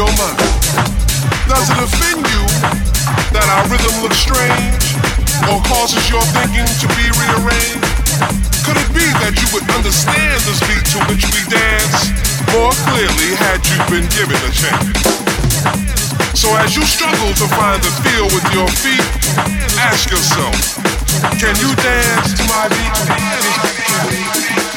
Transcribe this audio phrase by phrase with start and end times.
[0.00, 0.40] your mind.
[1.44, 2.44] Does it offend you
[3.36, 4.96] that our rhythm looks strange
[5.52, 7.84] or causes your thinking to be rearranged?
[8.64, 12.16] Could it be that you would understand this beat to which we dance
[12.56, 15.04] more clearly had you been given a chance?
[16.32, 19.04] So as you struggle to find the feel with your feet,
[19.84, 20.80] ask yourself,
[21.36, 24.69] can you dance to my beat?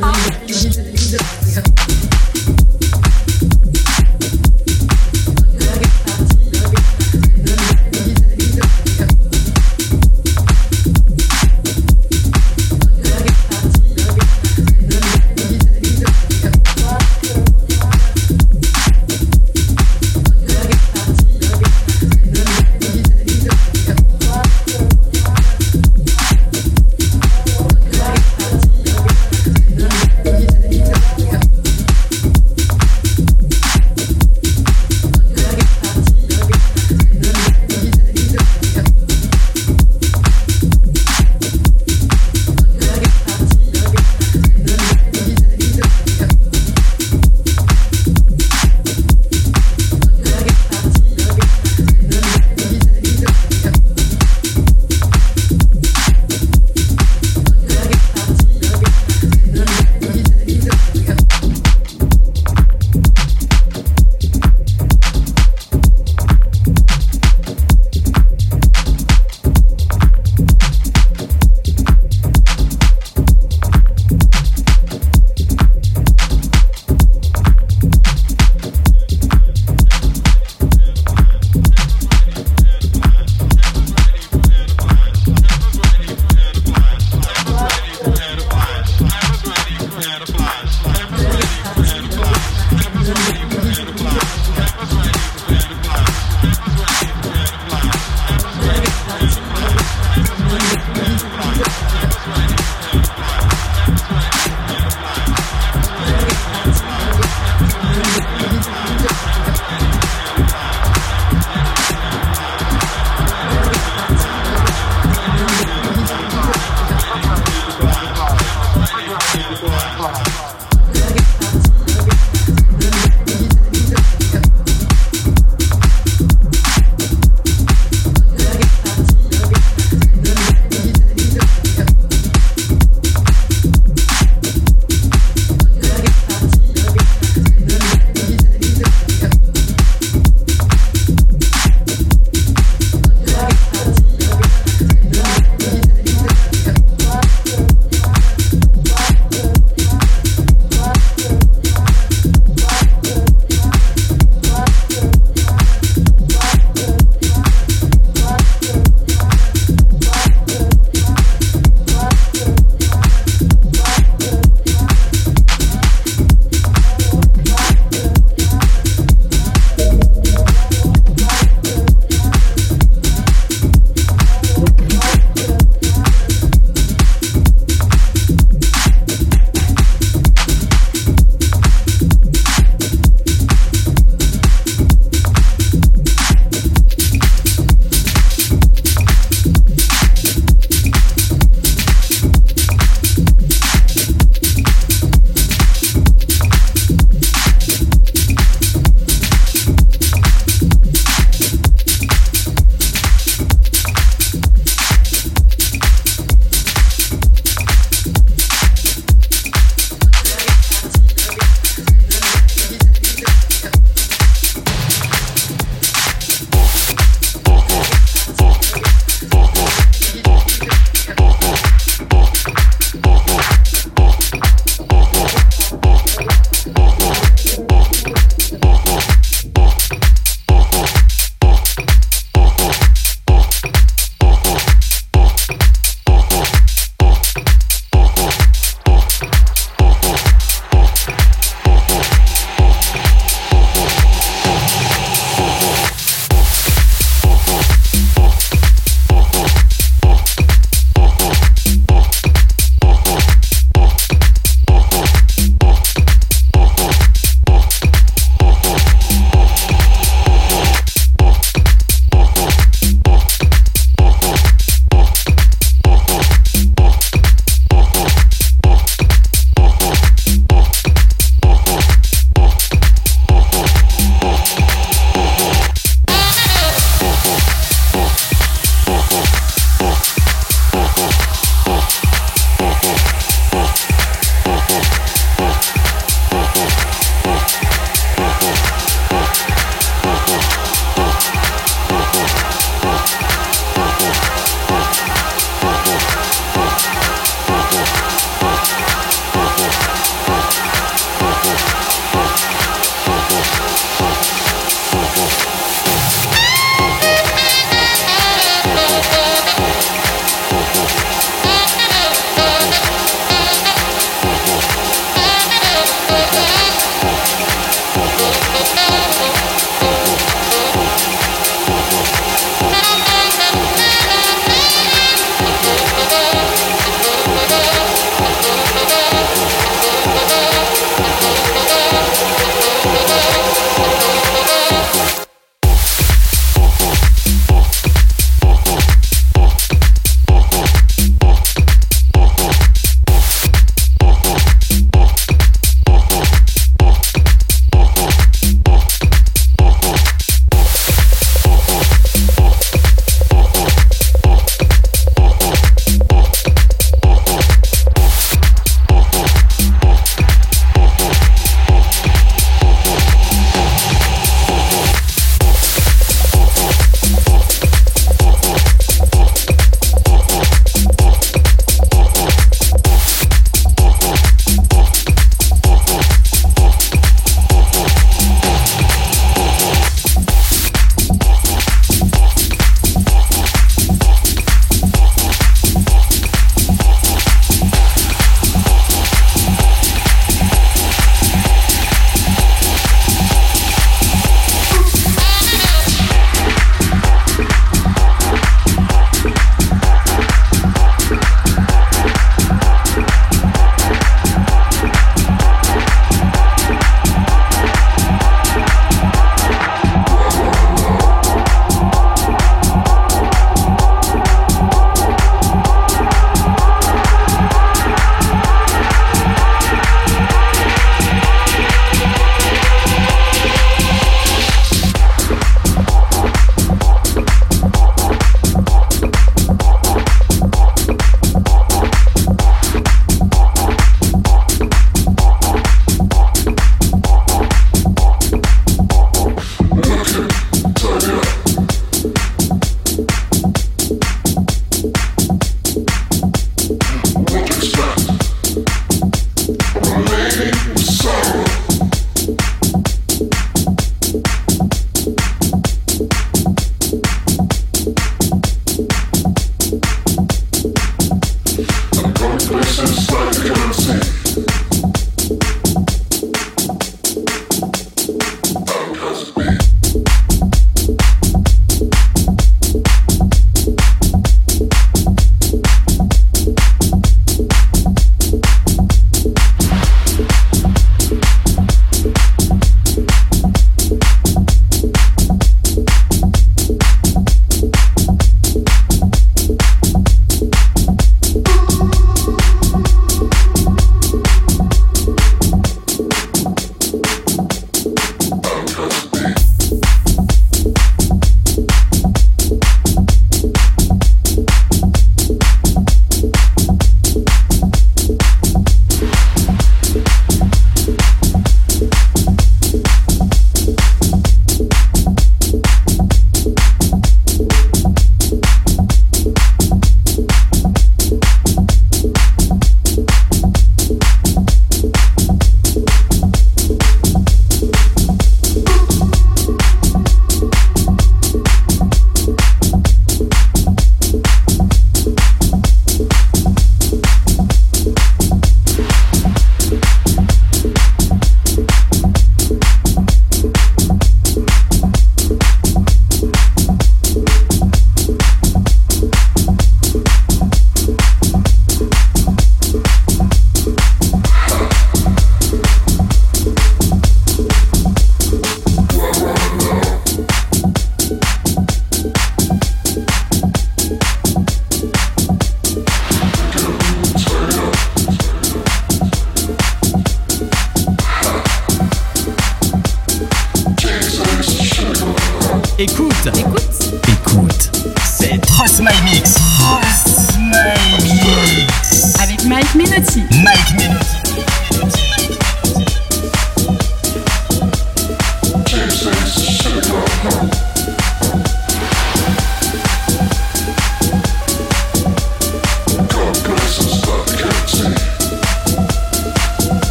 [0.00, 1.37] I'm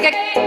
[0.00, 0.45] get, get.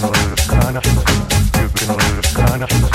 [0.00, 0.82] Kind of,
[2.32, 2.89] kind of,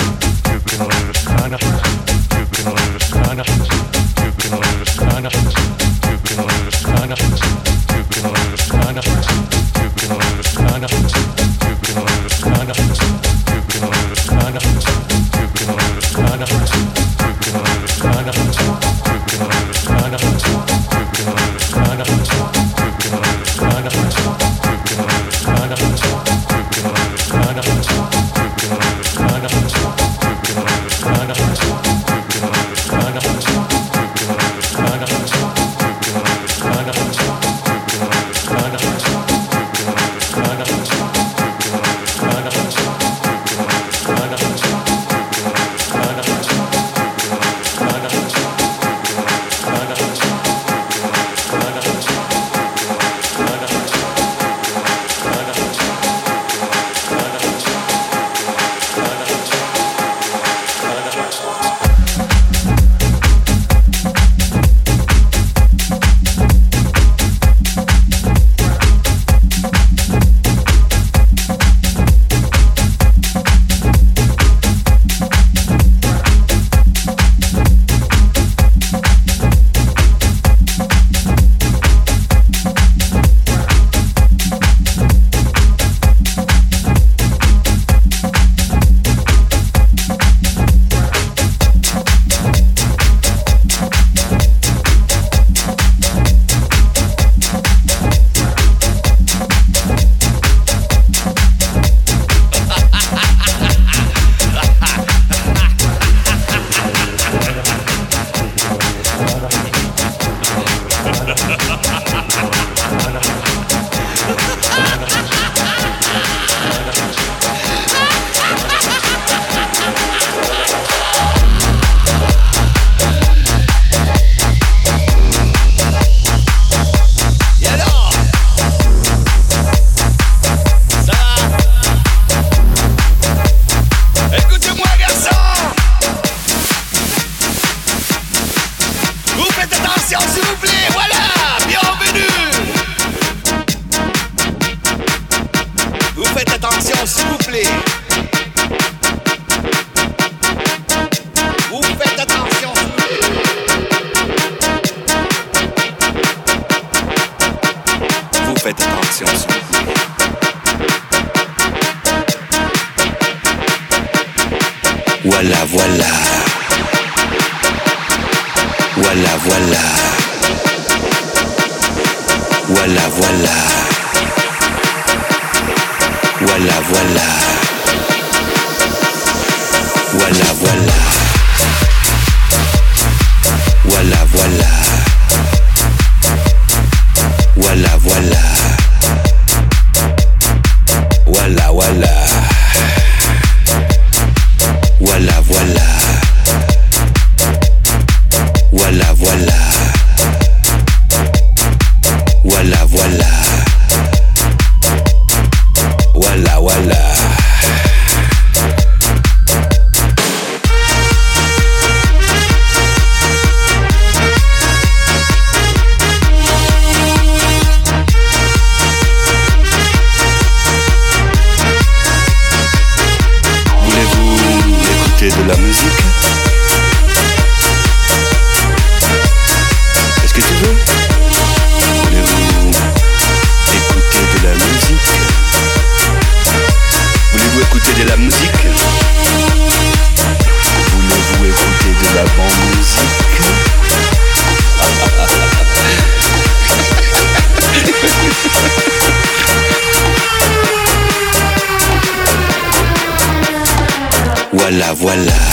[254.98, 255.45] Voilà,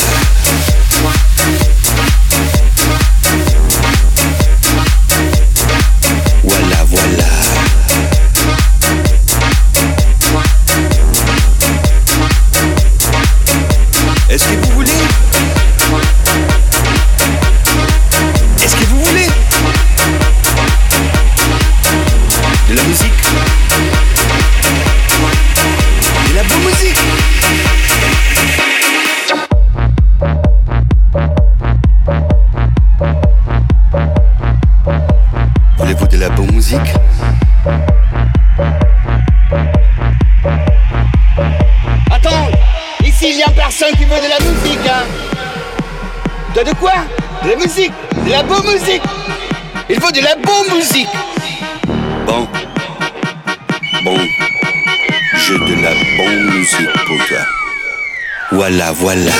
[59.02, 59.31] Voilà,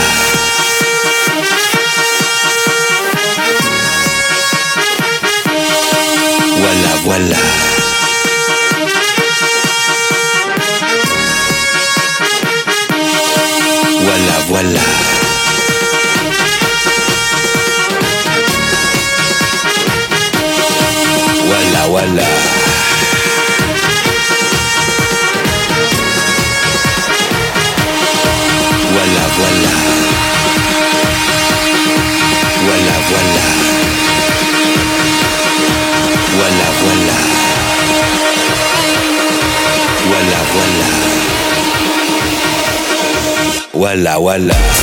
[43.92, 44.81] wala wala.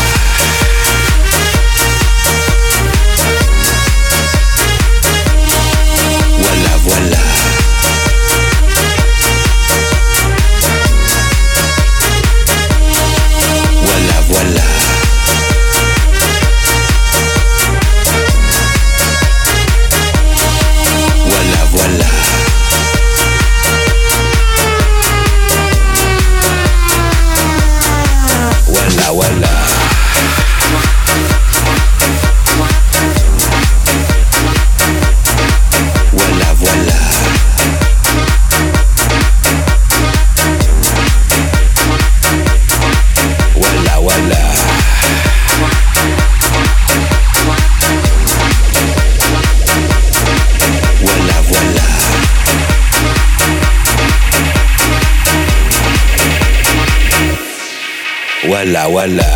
[58.79, 59.28] walla walla.